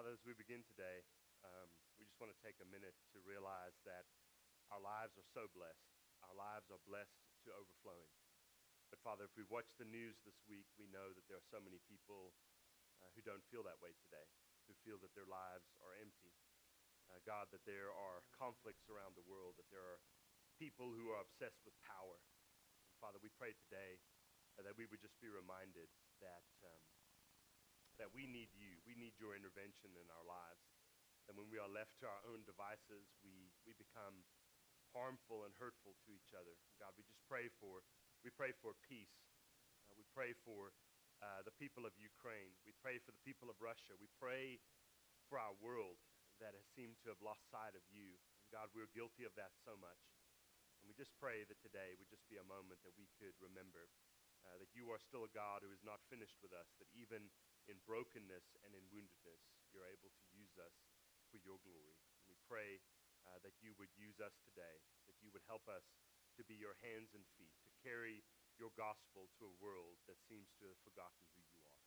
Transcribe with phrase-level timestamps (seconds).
[0.00, 1.04] Father, as we begin today,
[1.44, 1.68] um,
[2.00, 4.08] we just want to take a minute to realize that
[4.72, 5.92] our lives are so blessed.
[6.24, 8.08] Our lives are blessed to overflowing.
[8.88, 11.60] But Father, if we watch the news this week, we know that there are so
[11.60, 12.32] many people
[13.04, 14.24] uh, who don't feel that way today,
[14.64, 16.32] who feel that their lives are empty.
[17.12, 20.00] Uh, God, that there are conflicts around the world, that there are
[20.56, 22.16] people who are obsessed with power.
[22.88, 24.00] And Father, we pray today
[24.56, 25.92] uh, that we would just be reminded
[26.24, 26.89] that um,
[28.00, 28.80] that we need you.
[28.88, 30.64] We need your intervention in our lives.
[31.28, 34.24] That when we are left to our own devices, we, we become
[34.96, 36.56] harmful and hurtful to each other.
[36.80, 37.84] God, we just pray for,
[38.24, 39.20] we pray for peace.
[39.86, 40.72] Uh, we pray for
[41.20, 42.56] uh, the people of Ukraine.
[42.64, 43.94] We pray for the people of Russia.
[44.00, 44.58] We pray
[45.28, 46.00] for our world
[46.40, 48.16] that has seemed to have lost sight of you.
[48.40, 50.00] And God, we're guilty of that so much.
[50.80, 53.92] And we just pray that today would just be a moment that we could remember
[54.48, 57.28] uh, that you are still a God who is not finished with us, that even
[57.70, 59.40] in brokenness and in woundedness,
[59.70, 60.74] you're able to use us
[61.30, 61.94] for your glory.
[62.18, 62.82] And we pray
[63.30, 65.86] uh, that you would use us today, that you would help us
[66.34, 68.26] to be your hands and feet, to carry
[68.58, 71.86] your gospel to a world that seems to have forgotten who you are.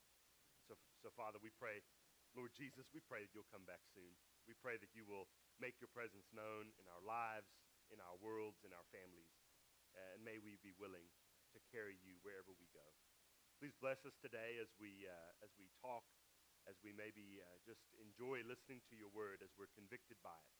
[0.66, 1.84] So, so Father, we pray,
[2.31, 4.16] Lord Jesus, we pray that you'll come back soon.
[4.48, 5.28] We pray that you will
[5.59, 7.52] make your presence known in our lives,
[7.92, 9.30] in our worlds, in our families.
[9.94, 11.05] And may we be willing
[11.54, 12.88] to carry you wherever we go.
[13.64, 16.04] Please bless us today as we, uh, as we talk,
[16.68, 20.60] as we maybe uh, just enjoy listening to your word, as we're convicted by it.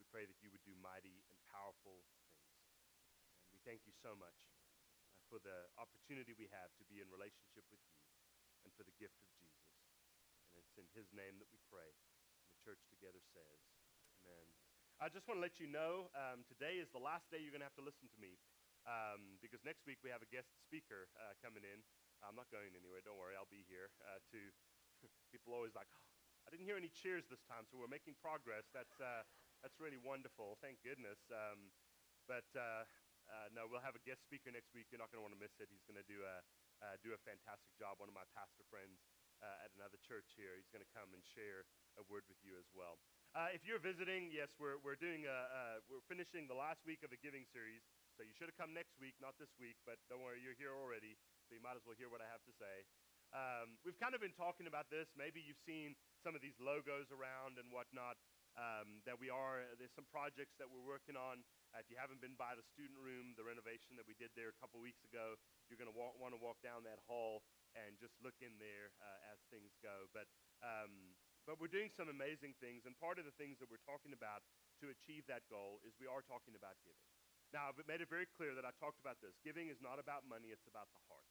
[0.00, 2.72] We pray that you would do mighty and powerful things.
[3.44, 4.48] And we thank you so much
[5.12, 8.00] uh, for the opportunity we have to be in relationship with you
[8.64, 9.68] and for the gift of Jesus.
[10.48, 11.92] And it's in his name that we pray.
[12.40, 13.60] And the church together says,
[14.24, 14.48] Amen.
[15.04, 17.60] I just want to let you know um, today is the last day you're going
[17.60, 18.40] to have to listen to me
[18.88, 21.84] um, because next week we have a guest speaker uh, coming in.
[22.22, 23.00] I'm not going anywhere.
[23.04, 23.90] Don't worry, I'll be here.
[24.02, 24.40] Uh, to
[25.32, 26.04] people always like, oh,
[26.46, 28.66] I didn't hear any cheers this time, so we're making progress.
[28.72, 29.22] That's uh,
[29.60, 30.56] that's really wonderful.
[30.64, 31.20] Thank goodness.
[31.28, 31.70] Um,
[32.24, 32.88] but uh,
[33.28, 34.88] uh, no, we'll have a guest speaker next week.
[34.88, 35.68] You're not going to want to miss it.
[35.68, 36.40] He's going to do a
[36.80, 38.00] uh, do a fantastic job.
[38.00, 39.02] One of my pastor friends
[39.38, 40.58] at another church here.
[40.58, 41.62] He's going to come and share
[41.94, 42.98] a word with you as well.
[43.54, 47.18] if you're visiting, yes, we're we're doing a, we're finishing the last week of a
[47.22, 47.86] giving series.
[48.18, 50.74] So you should have come next week, not this week, but don't worry, you're here
[50.74, 51.14] already,
[51.48, 52.84] so you might as well hear what I have to say.
[53.32, 55.08] Um, we've kind of been talking about this.
[55.16, 58.20] Maybe you've seen some of these logos around and whatnot.
[58.58, 61.46] Um, that we are, there's some projects that we're working on.
[61.70, 64.50] Uh, if you haven't been by the student room, the renovation that we did there
[64.50, 65.38] a couple weeks ago,
[65.70, 67.46] you're going to want to walk down that hall
[67.78, 70.10] and just look in there uh, as things go.
[70.10, 70.26] But,
[70.58, 71.14] um,
[71.46, 74.42] but we're doing some amazing things, and part of the things that we're talking about
[74.82, 77.06] to achieve that goal is we are talking about giving.
[77.54, 79.38] Now, I've made it very clear that I talked about this.
[79.46, 81.30] Giving is not about money, it's about the heart.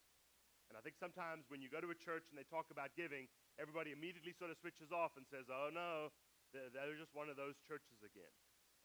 [0.68, 3.32] And I think sometimes when you go to a church and they talk about giving,
[3.56, 6.12] everybody immediately sort of switches off and says, oh no,
[6.52, 8.36] they're just one of those churches again.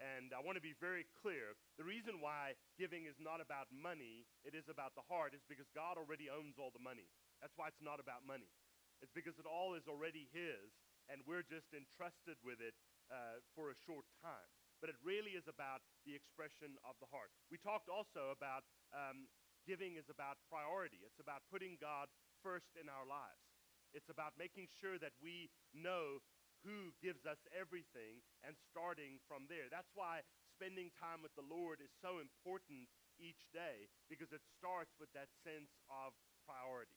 [0.03, 1.55] And I want to be very clear.
[1.79, 5.71] The reason why giving is not about money, it is about the heart, is because
[5.75, 7.07] God already owns all the money.
[7.39, 8.51] That's why it's not about money.
[8.99, 10.75] It's because it all is already His,
[11.07, 12.75] and we're just entrusted with it
[13.11, 14.51] uh, for a short time
[14.83, 17.31] but it really is about the expression of the heart.
[17.55, 19.31] We talked also about um,
[19.67, 22.11] giving is about priority, it's about putting God
[22.43, 23.43] first in our lives.
[23.93, 26.25] It's about making sure that we know
[26.65, 29.69] who gives us everything and starting from there.
[29.69, 30.23] That's why
[30.55, 32.87] spending time with the Lord is so important
[33.19, 36.15] each day because it starts with that sense of
[36.47, 36.97] priority.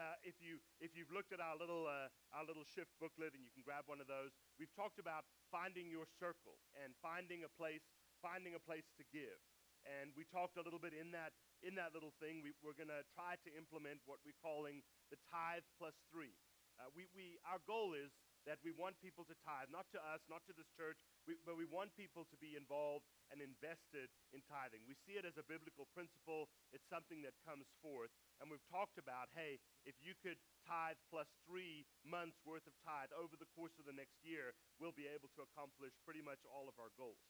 [0.00, 3.44] Uh, if, you, if you've looked at our little, uh, our little shift booklet and
[3.44, 7.50] you can grab one of those, we've talked about finding your circle and finding a
[7.60, 7.84] place,
[8.24, 9.36] finding a place to give.
[9.84, 12.42] And we talked a little bit in that, in that little thing.
[12.42, 16.34] We, are going to try to implement what we're calling the tithe plus three.
[16.78, 18.10] Uh, we, we, our goal is
[18.42, 20.98] that we want people to tithe, not to us, not to this church,
[21.30, 24.82] we, but we want people to be involved and invested in tithing.
[24.82, 26.50] We see it as a biblical principle.
[26.74, 28.10] It's something that comes forth.
[28.42, 33.14] And we've talked about, hey, if you could tithe plus three months worth of tithe
[33.14, 36.66] over the course of the next year, we'll be able to accomplish pretty much all
[36.66, 37.22] of our goals.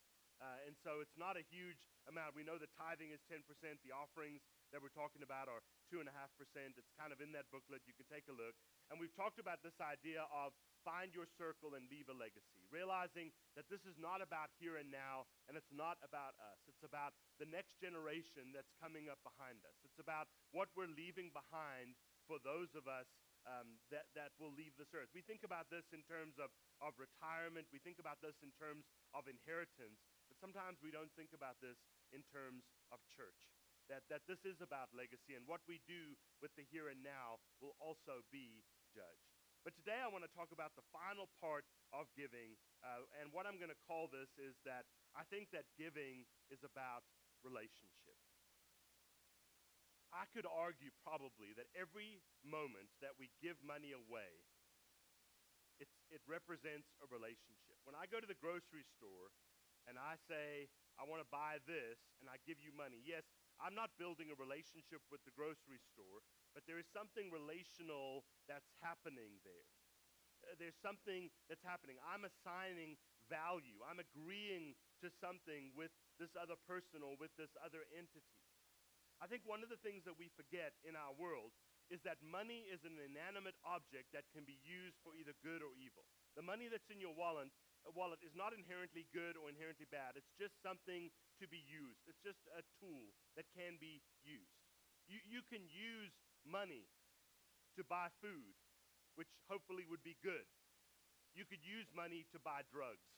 [0.43, 1.79] Uh, and so it's not a huge
[2.11, 2.35] amount.
[2.35, 3.47] We know the tithing is 10%.
[3.87, 4.43] The offerings
[4.75, 6.11] that we're talking about are 2.5%.
[6.75, 7.87] It's kind of in that booklet.
[7.87, 8.59] You can take a look.
[8.91, 10.50] And we've talked about this idea of
[10.83, 14.91] find your circle and leave a legacy, realizing that this is not about here and
[14.91, 16.59] now, and it's not about us.
[16.67, 19.79] It's about the next generation that's coming up behind us.
[19.87, 21.95] It's about what we're leaving behind
[22.27, 23.06] for those of us
[23.47, 25.11] um, that, that will leave this earth.
[25.15, 28.87] We think about this in terms of, of retirement, we think about this in terms
[29.15, 29.99] of inheritance,
[30.43, 31.79] sometimes we don't think about this
[32.11, 33.47] in terms of church.
[33.87, 37.39] That, that this is about legacy, and what we do with the here and now
[37.62, 39.31] will also be judged.
[39.62, 41.62] But today I want to talk about the final part
[41.94, 42.59] of giving.
[42.83, 46.62] Uh, and what I'm going to call this is that I think that giving is
[46.67, 47.06] about
[47.47, 48.19] relationship.
[50.11, 54.47] I could argue probably that every moment that we give money away,
[56.12, 57.81] it represents a relationship.
[57.88, 59.33] When I go to the grocery store
[59.88, 60.70] and I say,
[61.00, 63.25] I want to buy this, and I give you money, yes,
[63.62, 66.20] I'm not building a relationship with the grocery store,
[66.52, 69.69] but there is something relational that's happening there.
[70.43, 72.02] Uh, there's something that's happening.
[72.02, 72.99] I'm assigning
[73.31, 73.79] value.
[73.87, 78.43] I'm agreeing to something with this other person or with this other entity.
[79.23, 81.55] I think one of the things that we forget in our world
[81.94, 85.70] is that money is an inanimate object that can be used for either good or
[85.78, 86.02] evil.
[86.35, 87.55] The money that's in your wallet,
[87.90, 90.14] wallet is not inherently good or inherently bad.
[90.14, 91.11] It's just something
[91.43, 92.06] to be used.
[92.06, 94.55] It's just a tool that can be used.
[95.11, 96.14] You, you can use
[96.46, 96.87] money
[97.75, 98.55] to buy food,
[99.19, 100.46] which hopefully would be good.
[101.34, 103.08] You could use money to buy drugs.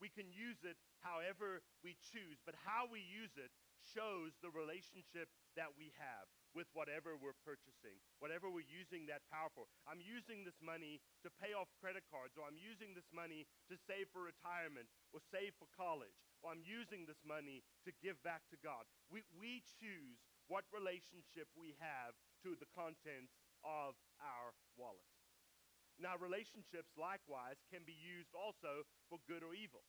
[0.00, 3.50] We can use it however we choose, but how we use it
[3.94, 9.48] shows the relationship that we have with whatever we're purchasing, whatever we're using that power
[9.52, 9.64] for.
[9.88, 13.74] I'm using this money to pay off credit cards, or I'm using this money to
[13.88, 18.44] save for retirement, or save for college, or I'm using this money to give back
[18.52, 18.84] to God.
[19.08, 22.12] We, we choose what relationship we have
[22.44, 23.32] to the contents
[23.64, 25.08] of our wallet.
[26.00, 29.84] Now, relationships likewise can be used also for good or evil.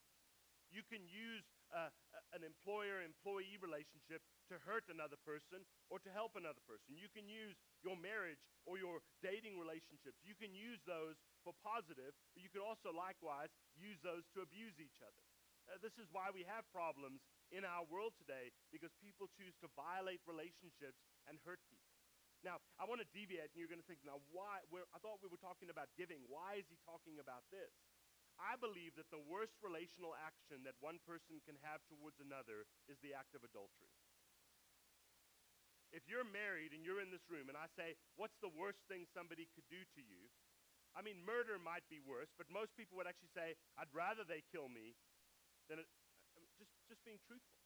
[0.69, 1.93] You can use uh,
[2.33, 4.21] an employer employee relationship
[4.51, 6.97] to hurt another person or to help another person.
[6.97, 10.19] You can use your marriage or your dating relationships.
[10.23, 14.79] You can use those for positive, but you can also likewise use those to abuse
[14.79, 15.23] each other.
[15.67, 17.23] Uh, this is why we have problems
[17.55, 20.99] in our world today because people choose to violate relationships
[21.29, 21.95] and hurt people.
[22.43, 24.59] Now, I want to deviate, and you're going to think, now, why?
[24.67, 26.27] I thought we were talking about giving.
[26.27, 27.71] Why is he talking about this?
[28.35, 32.99] I believe that the worst relational action that one person can have towards another is
[32.99, 33.95] the act of adultery.
[35.93, 39.05] If you're married and you're in this room and I say, What's the worst thing
[39.13, 40.27] somebody could do to you?
[40.93, 44.45] I mean, murder might be worse, but most people would actually say, I'd rather they
[44.53, 44.93] kill me
[45.65, 45.89] than it,
[46.57, 47.57] just, just being truthful.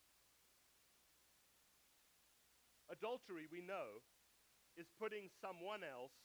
[2.88, 4.00] Adultery, we know,
[4.80, 6.15] is putting someone else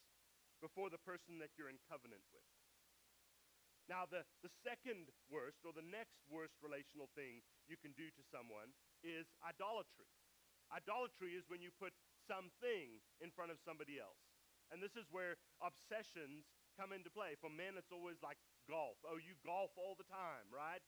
[0.63, 2.47] before the person that you're in covenant with.
[3.91, 8.23] Now, the, the second worst or the next worst relational thing you can do to
[8.31, 8.71] someone
[9.03, 10.07] is idolatry.
[10.73, 11.93] Idolatry is when you put
[12.25, 14.19] something in front of somebody else.
[14.73, 16.49] And this is where obsessions
[16.81, 17.37] come into play.
[17.37, 18.97] For men, it's always like golf.
[19.05, 20.81] Oh, you golf all the time, right?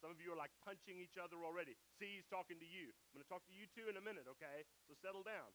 [0.00, 1.76] Some of you are like punching each other already.
[2.00, 2.92] See, he's talking to you.
[2.92, 4.64] I'm going to talk to you too in a minute, okay?
[4.88, 5.52] So settle down.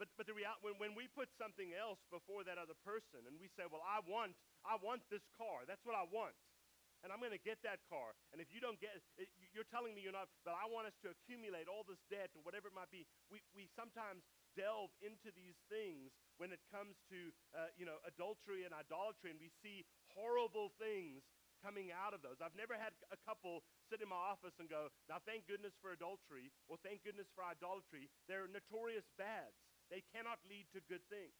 [0.00, 3.36] But, but the reality, when, when we put something else before that other person and
[3.36, 4.32] we say, well, I want,
[4.64, 5.68] I want this car.
[5.68, 6.32] That's what I want.
[7.02, 8.14] And I'm going to get that car.
[8.30, 10.94] And if you don't get it, you're telling me you're not, but I want us
[11.02, 13.02] to accumulate all this debt or whatever it might be.
[13.26, 14.22] We, we sometimes
[14.54, 17.18] delve into these things when it comes to,
[17.58, 19.82] uh, you know, adultery and idolatry, and we see
[20.14, 21.26] horrible things
[21.62, 22.42] coming out of those.
[22.42, 25.94] I've never had a couple sit in my office and go, now thank goodness for
[25.94, 28.10] adultery or thank goodness for idolatry.
[28.26, 29.54] They're notorious bads.
[29.86, 31.38] They cannot lead to good things.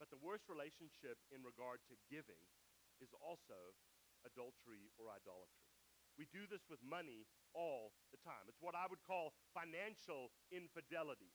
[0.00, 2.40] But the worst relationship in regard to giving
[3.00, 3.74] is also
[4.24, 5.66] adultery or idolatry.
[6.16, 8.48] We do this with money all the time.
[8.48, 11.32] It's what I would call financial infidelity.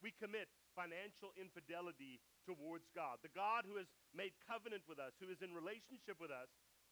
[0.00, 3.20] We commit financial infidelity towards God.
[3.24, 6.48] The God who has made covenant with us, who is in relationship with us,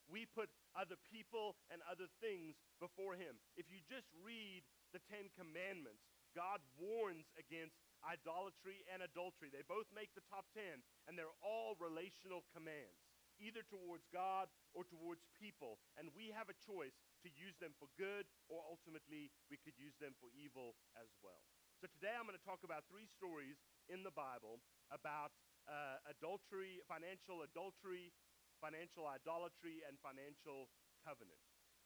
[0.09, 3.41] we put other people and other things before him.
[3.57, 9.53] If you just read the Ten Commandments, God warns against idolatry and adultery.
[9.53, 10.65] They both make the top 10,
[11.07, 13.12] and they're all relational commands,
[13.43, 15.83] either towards God or towards people.
[15.99, 16.95] And we have a choice
[17.27, 21.43] to use them for good, or ultimately, we could use them for evil as well.
[21.83, 23.59] So today I'm going to talk about three stories
[23.91, 24.63] in the Bible
[24.95, 25.35] about
[25.67, 28.15] uh, adultery, financial adultery,
[28.63, 30.71] financial idolatry, and financial
[31.03, 31.43] covenant.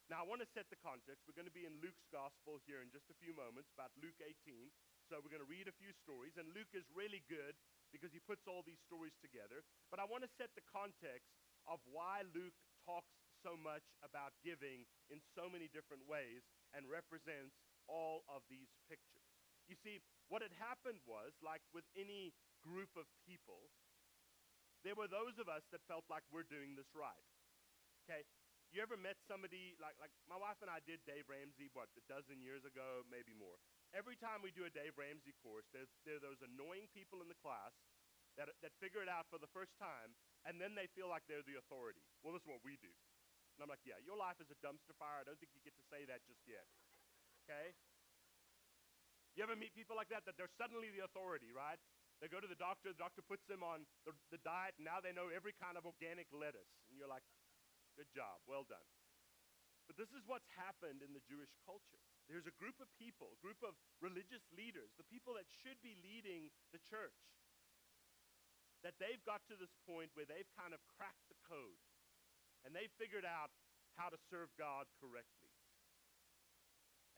[0.06, 1.26] Now, I want to set the context.
[1.26, 4.20] We're going to be in Luke's gospel here in just a few moments, about Luke
[4.22, 4.70] 18.
[5.10, 7.58] So, we're going to read a few stories, and Luke is really good
[7.90, 9.66] because he puts all these stories together.
[9.90, 11.32] But I want to set the context
[11.66, 12.56] of why Luke
[12.86, 17.54] talks so much about giving in so many different ways and represents
[17.86, 19.30] all of these pictures.
[19.70, 23.70] You see, what had happened was, like with any group of people,
[24.82, 27.26] there were those of us that felt like we're doing this right.
[28.06, 28.22] Okay?
[28.74, 32.02] You ever met somebody like like my wife and I did Dave Ramsey what a
[32.10, 33.58] dozen years ago, maybe more.
[33.94, 37.30] every time we do a Dave Ramsey course, there's, there are those annoying people in
[37.30, 37.72] the class
[38.36, 40.12] that, that figure it out for the first time,
[40.44, 42.04] and then they feel like they're the authority.
[42.20, 42.92] Well, this is what we do.
[43.56, 45.20] And I'm like, yeah, your life is a dumpster fire.
[45.20, 46.68] I don't think you get to say that just yet.
[47.44, 47.72] Okay?
[49.32, 51.80] You ever meet people like that, that they're suddenly the authority, right?
[52.20, 55.04] They go to the doctor, the doctor puts them on the, the diet, and now
[55.04, 56.72] they know every kind of organic lettuce.
[56.88, 57.24] And you're like,
[57.96, 58.84] good job, well done.
[59.84, 62.00] But this is what's happened in the Jewish culture.
[62.26, 65.94] There's a group of people, a group of religious leaders, the people that should be
[66.02, 67.14] leading the church,
[68.86, 71.82] that they've got to this point where they've kind of cracked the code
[72.62, 73.50] and they've figured out
[73.98, 75.50] how to serve God correctly.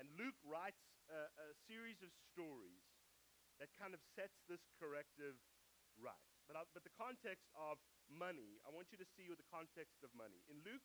[0.00, 0.80] And Luke writes
[1.12, 2.88] a, a series of stories
[3.60, 5.36] that kind of sets this corrective
[6.00, 6.32] right.
[6.48, 7.76] But, I, but the context of
[8.08, 10.40] money, I want you to see with the context of money.
[10.48, 10.84] In Luke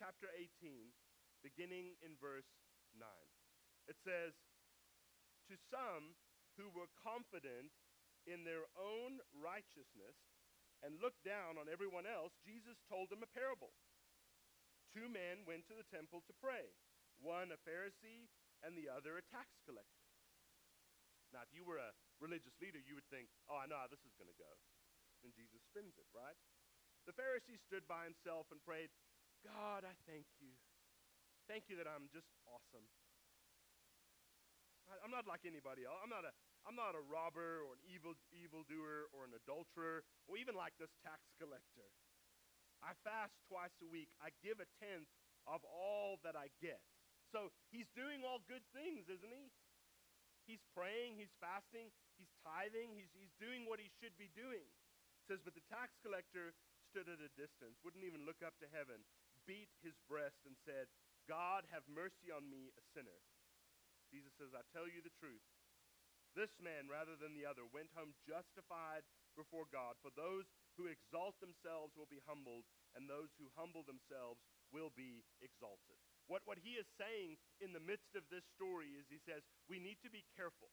[0.00, 0.96] chapter 18,
[1.44, 2.48] beginning in verse
[2.96, 3.04] 9,
[3.84, 4.32] it says,
[5.52, 6.16] To some
[6.56, 7.74] who were confident
[8.26, 10.16] in their own righteousness
[10.82, 13.74] and looked down on everyone else, Jesus told them a parable.
[14.90, 16.74] Two men went to the temple to pray,
[17.22, 18.28] one a Pharisee
[18.60, 20.06] and the other a tax collector.
[21.32, 24.04] Now, if you were a religious leader, you would think, oh, I know how this
[24.04, 24.52] is going to go.
[25.24, 26.36] And Jesus spins it, right?
[27.08, 28.92] The Pharisee stood by himself and prayed,
[29.40, 30.52] God, I thank you.
[31.48, 32.86] Thank you that I'm just awesome.
[35.00, 35.98] I'm not like anybody else.
[36.04, 40.38] I'm not a, I'm not a robber or an evil evildoer or an adulterer or
[40.38, 41.90] even like this tax collector.
[42.82, 44.10] I fast twice a week.
[44.18, 45.10] I give a tenth
[45.46, 46.82] of all that I get.
[47.30, 49.50] So he's doing all good things, isn't he?
[50.46, 54.66] He's praying, he's fasting, he's tithing, he's, he's doing what he should be doing.
[54.66, 56.50] It says, But the tax collector
[56.90, 59.06] stood at a distance, wouldn't even look up to heaven,
[59.46, 60.90] beat his breast, and said,
[61.30, 63.22] God, have mercy on me, a sinner.
[64.10, 65.46] Jesus says, I tell you the truth.
[66.32, 69.04] This man, rather than the other, went home justified
[69.36, 70.00] before God.
[70.00, 70.48] For those
[70.80, 72.64] who exalt themselves will be humbled,
[72.96, 74.40] and those who humble themselves
[74.72, 76.00] will be exalted.
[76.32, 79.76] What, what he is saying in the midst of this story is he says, we
[79.76, 80.72] need to be careful.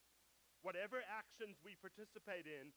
[0.64, 2.72] Whatever actions we participate in,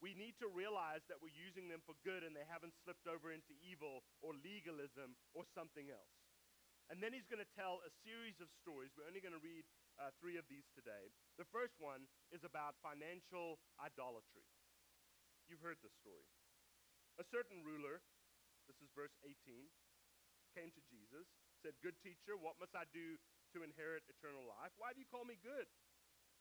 [0.00, 3.32] we need to realize that we're using them for good and they haven't slipped over
[3.32, 6.16] into evil or legalism or something else.
[6.92, 8.92] And then he's going to tell a series of stories.
[8.94, 9.64] We're only going to read
[9.96, 11.12] uh, three of these today.
[11.40, 14.44] The first one is about financial idolatry.
[15.48, 16.26] You've heard this story.
[17.16, 18.04] A certain ruler,
[18.68, 19.34] this is verse 18,
[20.52, 21.28] came to Jesus
[21.66, 23.18] said, Good teacher, what must I do
[23.50, 24.70] to inherit eternal life?
[24.78, 25.66] Why do you call me good?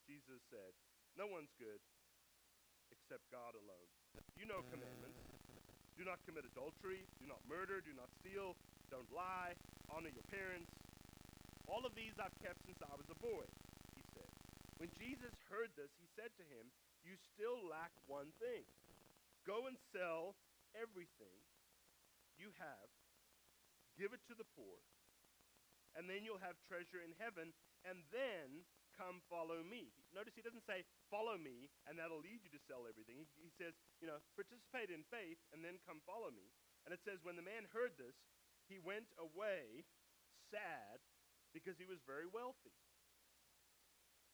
[0.05, 0.77] Jesus said,
[1.17, 1.81] No one's good
[2.93, 3.89] except God alone.
[4.38, 5.17] You know commandments.
[5.97, 8.53] Do not commit adultery, do not murder, do not steal,
[8.93, 9.57] don't lie,
[9.89, 10.69] honor your parents.
[11.65, 13.45] All of these I've kept since I was a boy,
[13.98, 14.29] he said.
[14.77, 16.69] When Jesus heard this, he said to him,
[17.01, 18.65] You still lack one thing.
[19.45, 20.38] Go and sell
[20.74, 21.38] everything
[22.36, 22.89] you have,
[23.95, 24.84] give it to the poor,
[25.95, 27.55] and then you'll have treasure in heaven,
[27.88, 29.91] and then come follow me.
[30.12, 33.19] Notice he doesn't say, follow me, and that'll lead you to sell everything.
[33.19, 36.51] He, he, says, you know, participate in faith, and then come follow me.
[36.88, 38.15] And it says, when the man heard this,
[38.67, 39.88] he went away
[40.51, 41.03] sad
[41.55, 42.75] because he was very wealthy.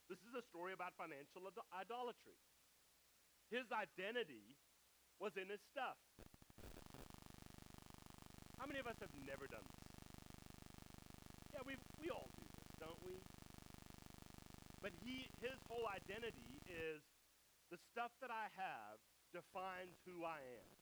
[0.10, 2.42] This is a story about financial idolatry.
[3.54, 4.58] His identity
[5.22, 6.02] was in his stuff.
[8.58, 9.86] How many of us have never done this?
[11.54, 13.22] Yeah, we, we all do this, don't we?
[14.82, 17.06] But he, his whole identity is
[17.70, 18.98] the stuff that I have
[19.30, 20.74] defines who I am.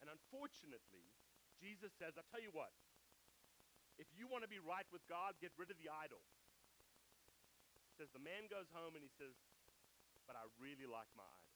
[0.00, 1.10] And unfortunately,
[1.58, 2.70] Jesus says, I tell you what,
[3.96, 6.20] if you want to be right with God, get rid of the idol.
[7.96, 9.32] Says, the man goes home and he says,
[10.28, 11.54] but I really like my idol.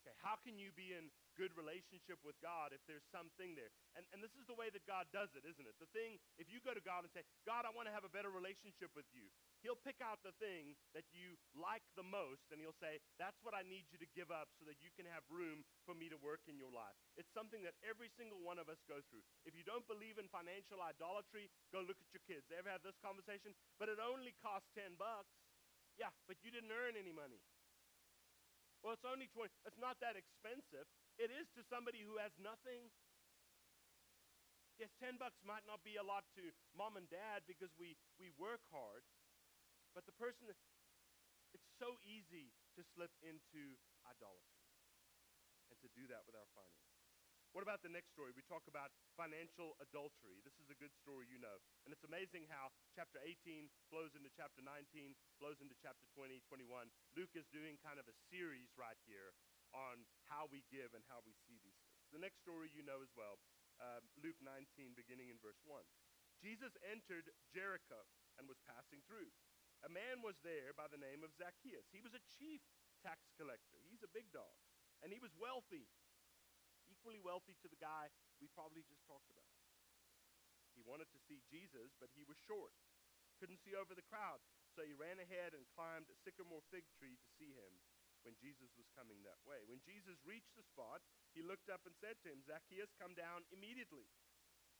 [0.00, 3.70] Okay, how can you be in good relationship with God if there's something there.
[3.98, 5.74] And, and this is the way that God does it, isn't it?
[5.82, 8.12] The thing, if you go to God and say, God, I want to have a
[8.12, 9.26] better relationship with you,
[9.64, 13.56] He'll pick out the thing that you like the most and He'll say, That's what
[13.56, 16.20] I need you to give up so that you can have room for me to
[16.20, 16.94] work in your life.
[17.16, 19.24] It's something that every single one of us goes through.
[19.48, 22.44] If you don't believe in financial idolatry, go look at your kids.
[22.52, 23.56] They ever have this conversation?
[23.80, 25.32] But it only costs 10 bucks.
[25.96, 27.40] Yeah, but you didn't earn any money.
[28.84, 29.48] Well, it's only 20.
[29.64, 30.84] It's not that expensive.
[31.16, 32.92] It is to somebody who has nothing.
[34.76, 38.34] Yes, 10 bucks might not be a lot to mom and dad because we, we
[38.36, 39.06] work hard,
[39.94, 44.66] but the person, it's so easy to slip into idolatry
[45.70, 46.84] and to do that with our finances.
[47.54, 48.34] What about the next story?
[48.34, 50.42] We talk about financial adultery.
[50.42, 51.62] This is a good story, you know.
[51.86, 56.90] And it's amazing how chapter 18 flows into chapter 19, flows into chapter 20, 21.
[57.14, 59.30] Luke is doing kind of a series right here
[59.70, 62.02] on how we give and how we see these things.
[62.10, 63.38] The next story you know as well,
[63.78, 65.78] um, Luke 19, beginning in verse 1.
[66.42, 68.02] Jesus entered Jericho
[68.34, 69.30] and was passing through.
[69.84, 71.92] A man was there by the name of Zacchaeus.
[71.92, 72.64] He was a chief
[73.04, 73.78] tax collector.
[73.86, 74.56] He's a big dog.
[75.04, 75.92] And he was wealthy
[76.88, 78.08] equally wealthy to the guy
[78.40, 79.52] we probably just talked about.
[80.72, 82.72] He wanted to see Jesus, but he was short.
[83.38, 84.40] Couldn't see over the crowd,
[84.72, 87.76] so he ran ahead and climbed a sycamore fig tree to see him
[88.24, 89.60] when Jesus was coming that way.
[89.68, 91.04] When Jesus reached the spot,
[91.36, 94.08] he looked up and said to him, Zacchaeus, come down immediately.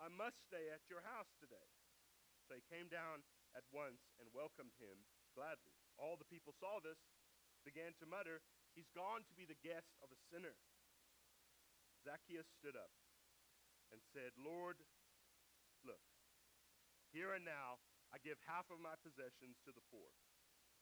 [0.00, 1.68] I must stay at your house today.
[2.48, 3.20] So he came down
[3.54, 5.74] at once and welcomed him gladly.
[5.98, 6.98] All the people saw this,
[7.62, 8.42] began to mutter,
[8.74, 10.58] He's gone to be the guest of a sinner.
[12.02, 12.90] Zacchaeus stood up
[13.94, 14.82] and said, Lord,
[15.86, 16.02] look,
[17.14, 17.78] here and now
[18.10, 20.10] I give half of my possessions to the poor.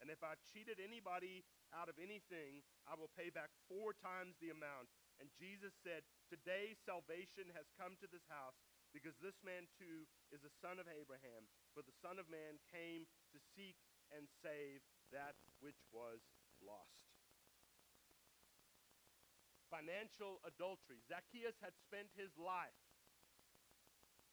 [0.00, 4.50] And if I've cheated anybody out of anything, I will pay back four times the
[4.50, 4.88] amount.
[5.20, 6.02] And Jesus said,
[6.32, 8.56] Today salvation has come to this house
[8.92, 11.48] because this man too is a son of Abraham.
[11.72, 13.80] For the Son of Man came to seek
[14.12, 16.20] and save that which was
[16.60, 17.02] lost
[19.72, 21.00] financial adultery.
[21.08, 22.76] Zacchaeus had spent his life,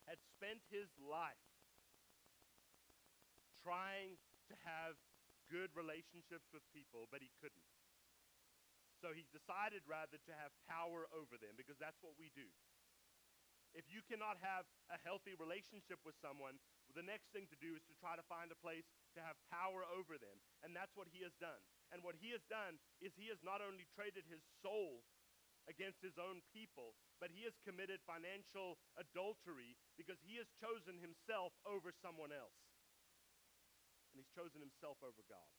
[0.03, 1.47] had spent his life
[3.63, 4.19] trying
[4.51, 4.99] to have
[5.47, 7.63] good relationships with people, but he couldn't.
[8.99, 12.51] So he decided rather to have power over them because that's what we do.
[13.77, 16.57] If you cannot have a healthy relationship with someone,
[16.97, 19.85] the next thing to do is to try to find a place to have power
[19.93, 20.41] over them.
[20.65, 21.61] And that's what he has done.
[21.93, 25.05] And what he has done is he has not only traded his soul
[25.69, 31.53] against his own people, but he has committed financial adultery because he has chosen himself
[31.61, 32.57] over someone else.
[34.09, 35.53] And he's chosen himself over God.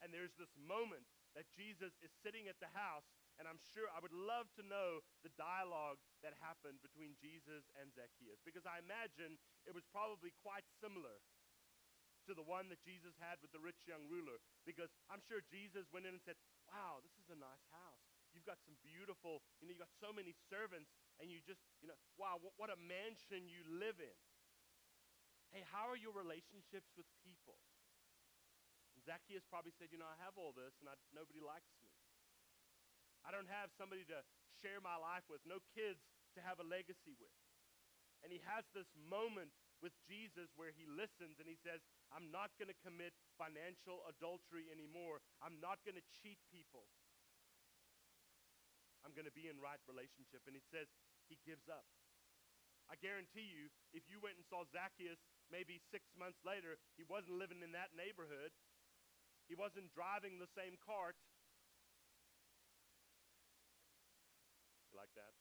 [0.00, 1.04] And there's this moment
[1.34, 3.06] that Jesus is sitting at the house,
[3.40, 7.88] and I'm sure I would love to know the dialogue that happened between Jesus and
[7.88, 11.24] Zacchaeus, because I imagine it was probably quite similar
[12.28, 14.36] to the one that Jesus had with the rich young ruler,
[14.68, 16.36] because I'm sure Jesus went in and said,
[16.68, 18.04] Wow, this is a nice house.
[18.36, 21.88] You've got some beautiful, you know, you got so many servants, and you just, you
[21.88, 24.18] know, wow, what, what a mansion you live in.
[25.50, 27.58] Hey, how are your relationships with people?
[28.94, 31.89] And Zacchaeus probably said, you know, I have all this, and I, nobody likes me.
[33.30, 34.26] I don't have somebody to
[34.58, 36.02] share my life with, no kids
[36.34, 37.30] to have a legacy with.
[38.26, 41.78] And he has this moment with Jesus where he listens and he says,
[42.10, 45.22] I'm not going to commit financial adultery anymore.
[45.38, 46.90] I'm not going to cheat people.
[49.06, 50.42] I'm going to be in right relationship.
[50.50, 50.90] And he says
[51.30, 51.86] he gives up.
[52.90, 55.22] I guarantee you, if you went and saw Zacchaeus
[55.54, 58.50] maybe six months later, he wasn't living in that neighborhood.
[59.46, 61.14] He wasn't driving the same cart.
[65.00, 65.32] Like that?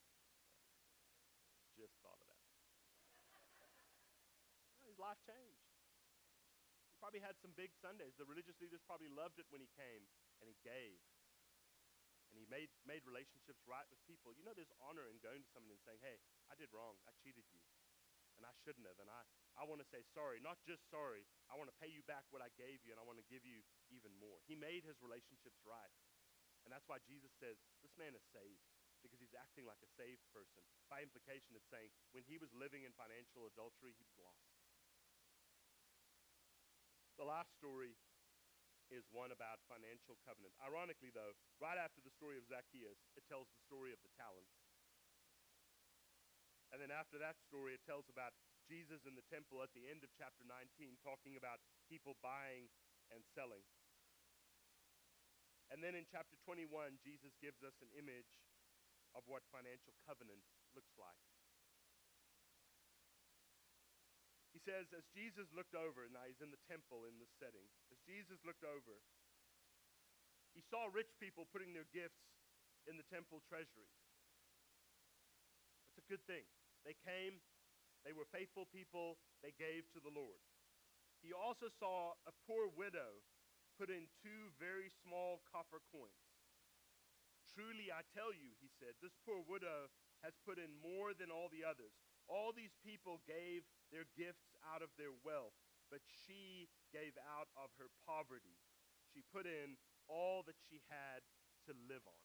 [1.75, 2.39] Just thought of that.
[4.87, 5.67] his life changed.
[6.87, 8.15] He probably had some big Sundays.
[8.15, 10.07] The religious leaders probably loved it when he came
[10.39, 11.03] and he gave
[12.31, 14.31] and he made, made relationships right with people.
[14.37, 16.17] You know, there's honor in going to someone and saying, hey,
[16.47, 16.95] I did wrong.
[17.05, 17.61] I cheated you.
[18.37, 19.01] And I shouldn't have.
[19.01, 19.21] And I,
[19.59, 20.39] I want to say sorry.
[20.39, 21.27] Not just sorry.
[21.51, 23.43] I want to pay you back what I gave you, and I want to give
[23.43, 24.39] you even more.
[24.47, 25.91] He made his relationships right.
[26.63, 28.63] And that's why Jesus says, this man is saved
[29.03, 30.63] because he's acting like a saved person.
[30.91, 34.47] By implication, it's saying when he was living in financial adultery, he was lost.
[37.19, 37.99] The last story
[38.89, 40.55] is one about financial covenant.
[40.63, 44.55] Ironically, though, right after the story of Zacchaeus, it tells the story of the talents.
[46.73, 48.33] And then after that story, it tells about
[48.69, 52.69] Jesus in the temple at the end of chapter 19, talking about people buying
[53.09, 53.65] and selling.
[55.73, 56.69] And then in chapter 21,
[57.01, 58.29] Jesus gives us an image
[59.19, 60.39] of what financial covenant
[60.71, 61.19] looks like.
[64.55, 67.67] He says, as Jesus looked over, and now he's in the temple in this setting,
[67.91, 69.03] as Jesus looked over,
[70.55, 72.23] he saw rich people putting their gifts
[72.87, 73.91] in the temple treasury.
[75.83, 76.47] That's a good thing.
[76.87, 77.43] They came,
[78.07, 80.39] they were faithful people, they gave to the Lord.
[81.19, 83.19] He also saw a poor widow
[83.75, 86.38] put in two very small copper coins.
[87.59, 89.91] Truly, I tell you, he said, this poor widow
[90.23, 91.91] has put in more than all the others.
[92.31, 95.51] All these people gave their gifts out of their wealth,
[95.91, 98.55] but she gave out of her poverty.
[99.11, 99.75] She put in
[100.07, 101.19] all that she had
[101.67, 102.23] to live on.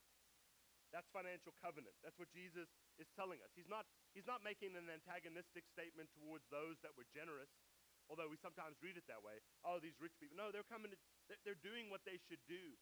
[0.95, 1.99] That's financial covenant.
[2.07, 2.71] That's what Jesus
[3.03, 3.51] is telling us.
[3.59, 7.51] He's not, he's not making an antagonistic statement towards those that were generous,
[8.07, 9.43] although we sometimes read it that way.
[9.67, 10.39] Oh, these rich people.
[10.39, 10.99] No, they're coming to,
[11.43, 12.79] they're doing what they should do.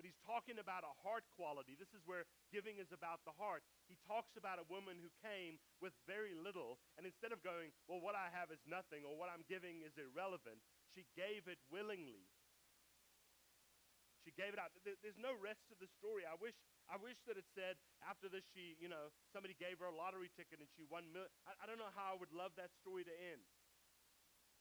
[0.00, 1.76] But he's talking about a heart quality.
[1.76, 3.60] This is where giving is about the heart.
[3.84, 8.00] He talks about a woman who came with very little, and instead of going, well,
[8.00, 12.24] what I have is nothing, or what I'm giving is irrelevant, she gave it willingly.
[14.24, 14.72] She gave it out.
[14.88, 16.24] There's no rest to the story.
[16.24, 16.56] I wish,
[16.88, 20.32] I wish that it said after this, she, you know, somebody gave her a lottery
[20.32, 21.12] ticket and she won.
[21.12, 23.44] Mil- I, I don't know how I would love that story to end.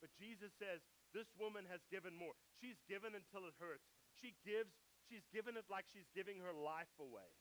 [0.03, 0.83] But Jesus says,
[1.15, 2.35] this woman has given more.
[2.59, 3.87] She's given until it hurts.
[4.15, 4.75] She gives
[5.09, 7.33] She's given it like she's giving her life away.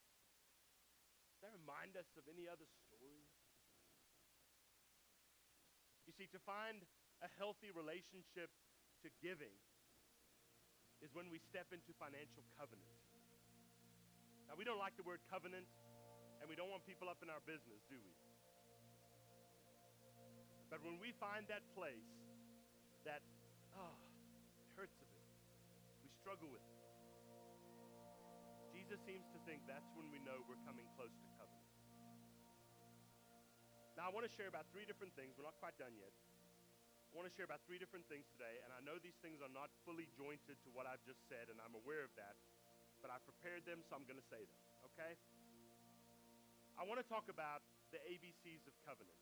[1.37, 3.28] Does that remind us of any other story?
[6.09, 6.88] You see, to find
[7.20, 8.48] a healthy relationship
[9.04, 9.52] to giving
[11.04, 12.96] is when we step into financial covenant.
[14.48, 15.68] Now, we don't like the word covenant,
[16.40, 18.16] and we don't want people up in our business, do we?
[20.72, 22.09] But when we find that place
[23.04, 23.20] that,
[23.76, 23.94] oh,
[24.57, 25.28] it hurts a bit,
[26.00, 26.78] we struggle with it.
[28.88, 31.68] Jesus seems to think that's when we know we're coming close to covenant.
[34.01, 35.37] Now, I want to share about three different things.
[35.37, 36.09] We're not quite done yet.
[36.09, 39.53] I want to share about three different things today, and I know these things are
[39.53, 42.40] not fully jointed to what I've just said, and I'm aware of that,
[43.05, 45.20] but I prepared them, so I'm going to say them, okay?
[46.81, 47.61] I want to talk about
[47.92, 49.20] the ABCs of covenant.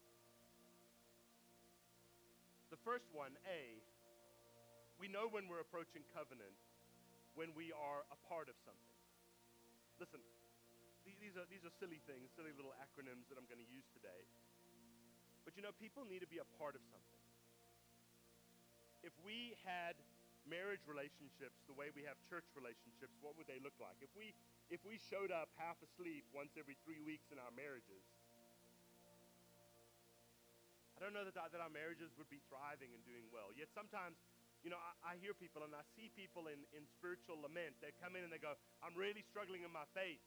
[2.70, 3.83] The first one, A,
[4.94, 6.55] we know when we're approaching covenant
[7.35, 8.86] when we are a part of something.
[11.27, 14.23] These are, these are silly things, silly little acronyms that I'm going to use today.
[15.43, 17.23] But you know, people need to be a part of something.
[19.03, 19.99] If we had
[20.47, 23.99] marriage relationships the way we have church relationships, what would they look like?
[23.99, 24.39] If we,
[24.71, 28.07] if we showed up half asleep once every three weeks in our marriages,
[30.95, 33.51] I don't know that, that our marriages would be thriving and doing well.
[33.51, 34.15] Yet sometimes
[34.62, 37.79] you know, I, I, hear people and I see people in, in spiritual lament.
[37.79, 40.19] They come in and they go, I'm really struggling in my faith.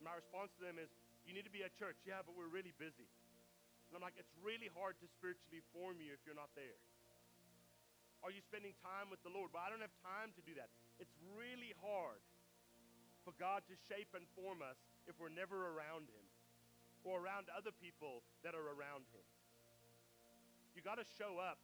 [0.00, 0.92] My response to them is,
[1.24, 1.96] You need to be at church.
[2.04, 3.08] Yeah, but we're really busy.
[3.88, 6.78] And I'm like, It's really hard to spiritually form you if you're not there.
[8.24, 9.52] Are you spending time with the Lord?
[9.52, 10.72] Well, I don't have time to do that.
[10.98, 12.18] It's really hard
[13.22, 16.26] for God to shape and form us if we're never around Him
[17.06, 19.26] or around other people that are around Him.
[20.74, 21.62] You got to show up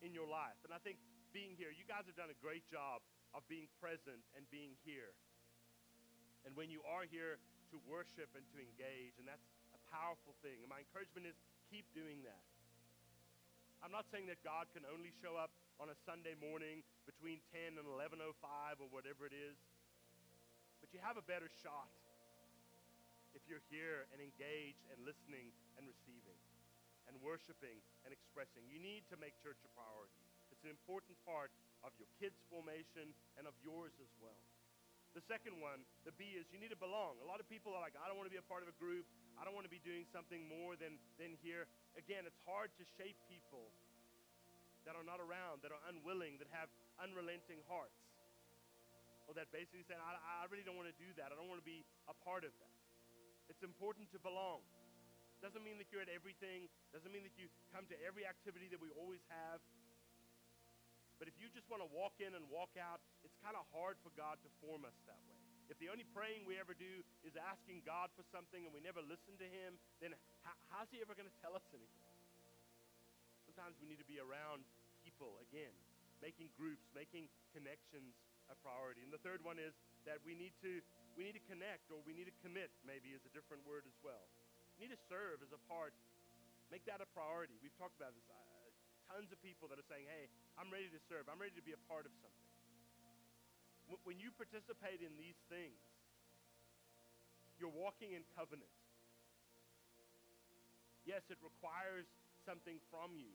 [0.00, 0.56] in your life.
[0.62, 1.02] And I think
[1.34, 3.02] being here, you guys have done a great job
[3.36, 5.12] of being present and being here.
[6.46, 10.60] And when you are here to worship and to engage, and that's a powerful thing.
[10.64, 11.36] And my encouragement is
[11.68, 12.44] keep doing that.
[13.84, 17.78] I'm not saying that God can only show up on a Sunday morning between 10
[17.78, 19.54] and 11:05 or whatever it is.
[20.82, 21.90] But you have a better shot
[23.34, 26.38] if you're here and engaged and listening and receiving
[27.06, 28.66] and worshiping and expressing.
[28.66, 30.18] You need to make church a priority.
[30.50, 31.52] It's an important part
[31.84, 34.42] of your kids' formation and of yours as well.
[35.16, 37.16] The second one, the B, is you need to belong.
[37.24, 38.76] A lot of people are like, I don't want to be a part of a
[38.76, 39.08] group.
[39.40, 41.66] I don't want to be doing something more than, than here.
[41.96, 43.72] Again, it's hard to shape people
[44.84, 46.68] that are not around, that are unwilling, that have
[47.00, 47.98] unrelenting hearts.
[49.28, 51.28] Or that basically say, I, I really don't want to do that.
[51.32, 52.76] I don't want to be a part of that.
[53.52, 54.64] It's important to belong.
[55.44, 58.80] Doesn't mean that you're at everything, doesn't mean that you come to every activity that
[58.82, 59.62] we always have.
[61.18, 63.98] But if you just want to walk in and walk out, it's kind of hard
[64.06, 65.38] for God to form us that way.
[65.68, 69.04] If the only praying we ever do is asking God for something and we never
[69.04, 72.16] listen to Him, then how, how's He ever going to tell us anything?
[73.44, 74.64] Sometimes we need to be around
[75.04, 75.74] people again,
[76.24, 78.16] making groups, making connections
[78.48, 79.04] a priority.
[79.04, 79.76] And the third one is
[80.08, 80.80] that we need to
[81.18, 83.98] we need to connect or we need to commit, maybe is a different word as
[84.06, 84.30] well.
[84.78, 85.90] You need to serve as a part.
[86.70, 87.58] Make that a priority.
[87.58, 88.22] We've talked about this.
[88.30, 88.47] Uh,
[89.08, 90.28] tons of people that are saying, hey,
[90.60, 91.26] I'm ready to serve.
[91.26, 92.48] I'm ready to be a part of something.
[94.04, 95.80] When you participate in these things,
[97.56, 98.70] you're walking in covenant.
[101.08, 102.04] Yes, it requires
[102.44, 103.32] something from you.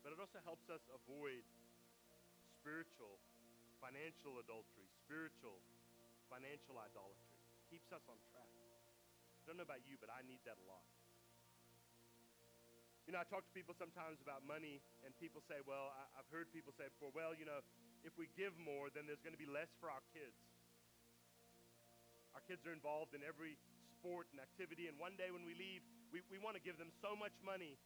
[0.00, 1.44] But it also helps us avoid
[2.56, 3.20] spiritual,
[3.78, 5.60] financial adultery, spiritual
[6.32, 7.38] financial idolatry.
[7.70, 8.50] Keeps us on track.
[8.50, 10.82] I don't know about you, but I need that a lot.
[13.06, 16.26] You know, I talk to people sometimes about money, and people say, well, I, have
[16.26, 17.62] heard people say before, well, you know,
[18.02, 20.34] if we give more, then there's going to be less for our kids.
[22.34, 23.54] Our kids are involved in every
[23.94, 26.90] sport and activity, and one day when we leave, we, we want to give them
[26.98, 27.78] so much money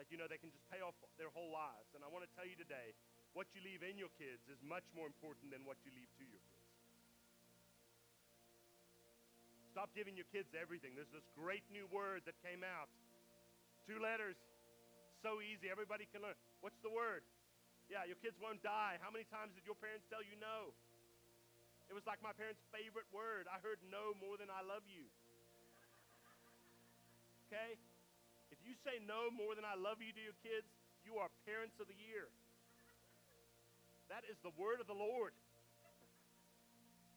[0.00, 1.92] that, you know, they can just pay off their whole lives.
[1.92, 2.96] And I want to tell you today
[3.36, 6.24] what you leave in your kids is much more important than what you leave to
[6.24, 6.68] your kids.
[9.72, 10.92] Stop giving your kids everything.
[10.92, 12.92] There's this great new word that came out.
[13.86, 14.38] Two letters.
[15.22, 15.70] So easy.
[15.70, 16.38] Everybody can learn.
[16.62, 17.22] What's the word?
[17.90, 18.98] Yeah, your kids won't die.
[19.02, 20.74] How many times did your parents tell you no?
[21.90, 23.50] It was like my parents' favorite word.
[23.50, 25.10] I heard no more than I love you.
[27.50, 27.76] Okay?
[28.48, 30.64] If you say no more than I love you to your kids,
[31.04, 32.32] you are parents of the year.
[34.08, 35.36] That is the word of the Lord.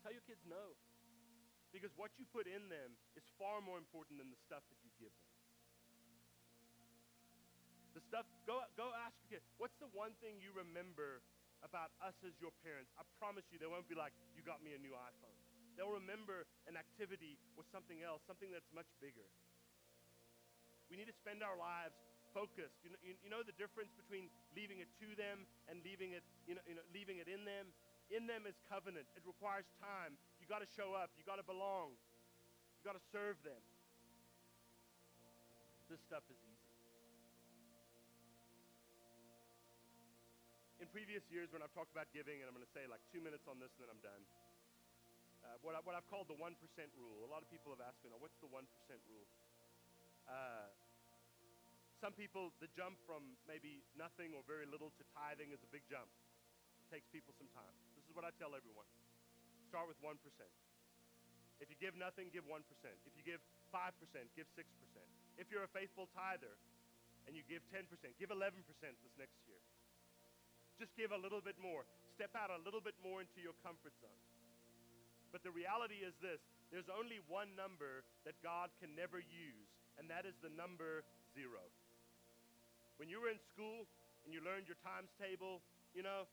[0.04, 0.76] Tell your kids no.
[1.72, 4.92] Because what you put in them is far more important than the stuff that you
[5.00, 5.35] give them.
[8.16, 11.20] Stuff, go, go ask your kid, what's the one thing you remember
[11.68, 12.88] about us as your parents?
[12.96, 15.36] I promise you, they won't be like, you got me a new iPhone.
[15.76, 19.28] They'll remember an activity or something else, something that's much bigger.
[20.88, 22.00] We need to spend our lives
[22.32, 22.80] focused.
[22.88, 26.24] You know, you, you know the difference between leaving it to them and leaving it,
[26.48, 27.68] you know, you know, leaving it in them?
[28.16, 29.12] In them is covenant.
[29.20, 30.16] It requires time.
[30.40, 31.12] You got to show up.
[31.20, 32.00] You got to belong.
[32.80, 33.60] You got to serve them.
[35.92, 36.40] This stuff is
[40.86, 43.18] In previous years, when I've talked about giving, and I'm going to say like two
[43.18, 44.22] minutes on this and then I'm done,
[45.42, 46.54] uh, what, I, what I've called the 1%
[47.02, 47.26] rule.
[47.26, 48.62] A lot of people have asked me, now, what's the 1%
[49.10, 49.26] rule?
[50.30, 50.70] Uh,
[51.98, 55.82] some people, the jump from maybe nothing or very little to tithing is a big
[55.90, 56.06] jump.
[56.86, 57.74] It takes people some time.
[57.98, 58.86] This is what I tell everyone
[59.74, 60.22] start with 1%.
[61.66, 62.62] If you give nothing, give 1%.
[63.10, 63.42] If you give
[63.74, 63.90] 5%,
[64.38, 64.62] give 6%.
[65.42, 66.54] If you're a faithful tither
[67.26, 67.90] and you give 10%,
[68.22, 69.58] give 11% this next year.
[70.76, 71.88] Just give a little bit more.
[72.12, 74.24] Step out a little bit more into your comfort zone.
[75.32, 76.40] But the reality is this
[76.72, 81.04] there's only one number that God can never use, and that is the number
[81.36, 81.64] zero.
[82.96, 83.88] When you were in school
[84.24, 85.60] and you learned your times table,
[85.92, 86.24] you know,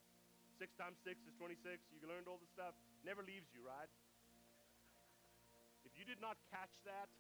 [0.59, 1.59] six times six is 26,
[1.91, 3.91] you learned all the stuff, never leaves you, right?
[5.83, 7.11] If you did not catch that,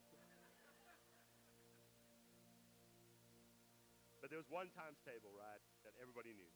[4.22, 6.46] but there was one times table, right, that everybody knew.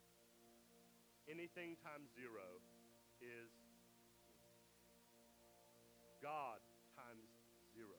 [1.27, 2.63] Anything times zero
[3.19, 3.51] is
[6.23, 6.63] God
[6.95, 7.27] times
[7.75, 7.99] zero.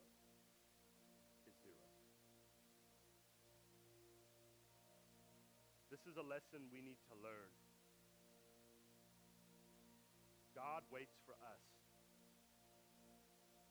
[1.44, 1.88] is zero.
[5.92, 7.52] This is a lesson we need to learn.
[10.56, 11.64] God waits for us.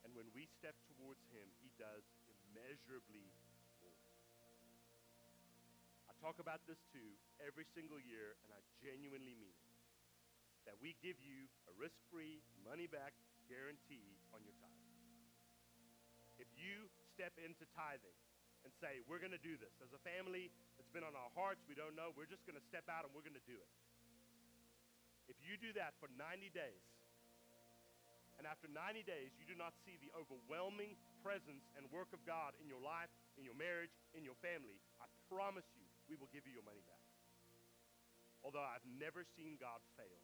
[0.05, 3.33] And when we step towards Him, He does immeasurably
[6.27, 9.71] talk about this too every single year, and I genuinely mean it.
[10.67, 13.15] That we give you a risk free, money back
[13.47, 14.91] guarantee on your tithe.
[16.35, 18.19] If you step into tithing
[18.67, 21.63] and say, We're going to do this as a family, it's been on our hearts.
[21.71, 22.11] We don't know.
[22.11, 23.71] We're just going to step out and we're going to do it.
[25.31, 26.83] If you do that for 90 days,
[28.35, 32.51] and after 90 days you do not see the overwhelming presence and work of God
[32.59, 33.09] in your life,
[33.39, 36.83] in your marriage, in your family, I promise you, we will give you your money
[36.87, 37.03] back.
[38.43, 40.23] Although I've never seen God fail.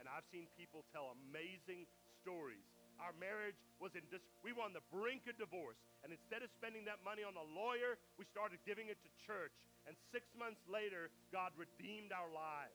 [0.00, 1.84] And I've seen people tell amazing
[2.22, 2.64] stories
[2.98, 5.78] our marriage was in dis- we were on the brink of divorce.
[6.02, 9.54] And instead of spending that money on a lawyer, we started giving it to church.
[9.86, 12.74] And six months later, God redeemed our lives.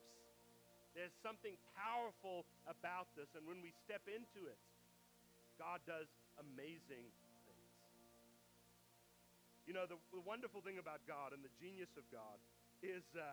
[0.96, 3.28] There's something powerful about this.
[3.36, 4.58] And when we step into it,
[5.60, 6.08] God does
[6.40, 7.23] amazing things.
[9.64, 12.36] You know, the, the wonderful thing about God and the genius of God
[12.84, 13.32] is uh,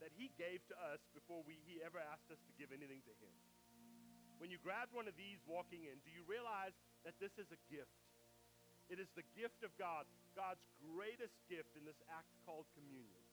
[0.00, 3.14] that He gave to us before we, He ever asked us to give anything to
[3.20, 3.34] Him.
[4.40, 6.72] When you grabbed one of these walking in, do you realize
[7.04, 7.92] that this is a gift?
[8.88, 10.04] It is the gift of God,
[10.36, 13.24] God's greatest gift in this act called communion,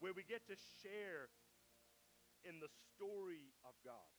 [0.00, 1.32] where we get to share
[2.44, 4.12] in the story of God.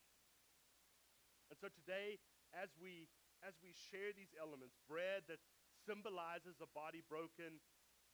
[1.49, 2.21] And so today,
[2.53, 3.09] as we
[3.41, 5.41] as we share these elements, bread that
[5.87, 7.59] symbolizes a body broken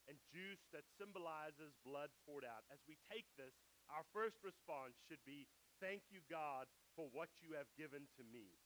[0.08, 3.52] and juice that symbolizes blood poured out, as we take this,
[3.92, 6.66] our first response should be, Thank you, God,
[6.98, 8.58] for what you have given to me.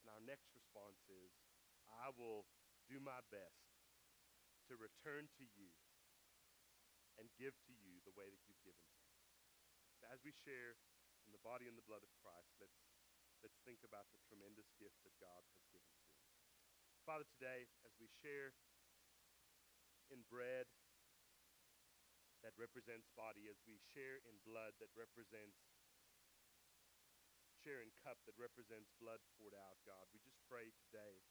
[0.00, 1.28] And our next response is,
[1.92, 2.48] I will
[2.88, 3.68] do my best
[4.72, 5.68] to return to you
[7.20, 9.12] and give to you the way that you've given to me.
[10.00, 10.80] So as we share
[11.28, 12.80] in the body and the blood of Christ, let's,
[13.44, 15.79] let's think about the tremendous gift that God has given.
[17.10, 18.54] Father, today, as we share
[20.14, 20.70] in bread
[22.38, 25.58] that represents body, as we share in blood that represents
[27.66, 30.06] sharing cup that represents blood poured out, God.
[30.14, 31.26] We just pray today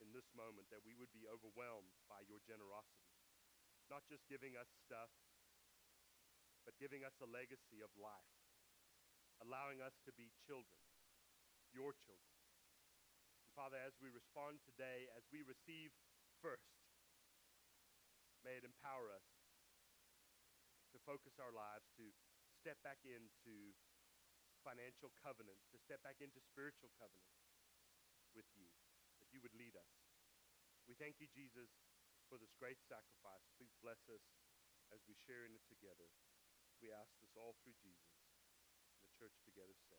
[0.00, 3.12] in this moment that we would be overwhelmed by your generosity.
[3.92, 5.12] Not just giving us stuff,
[6.64, 8.32] but giving us a legacy of life,
[9.44, 10.80] allowing us to be children,
[11.68, 12.37] your children.
[13.58, 15.90] Father, as we respond today, as we receive
[16.38, 16.78] first,
[18.46, 19.26] may it empower us
[20.94, 22.06] to focus our lives, to
[22.54, 23.74] step back into
[24.62, 27.34] financial covenant, to step back into spiritual covenant
[28.30, 28.70] with you,
[29.18, 29.90] that you would lead us.
[30.86, 31.74] We thank you, Jesus,
[32.30, 33.42] for this great sacrifice.
[33.58, 34.22] Please bless us
[34.94, 36.14] as we share in it together.
[36.78, 38.22] We ask this all through Jesus.
[38.94, 39.97] And the church together said,